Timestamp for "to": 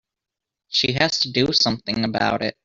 1.19-1.31